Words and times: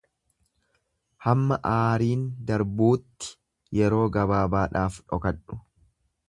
Hamma 1.25 1.57
aariin 1.73 2.23
darbuutti 2.47 3.31
yeroo 3.81 4.03
gabaabaadhaaf 4.17 4.99
dhokadhu. 5.15 5.61